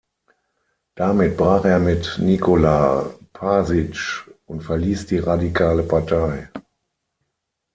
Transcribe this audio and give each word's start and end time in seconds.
Damit 0.95 1.37
brach 1.37 1.63
er 1.65 1.77
mit 1.77 2.17
Nikola 2.19 3.05
Pašić 3.35 4.27
und 4.47 4.63
verließ 4.63 5.05
die 5.05 5.19
Radikale 5.19 5.83
Partei. 5.83 6.49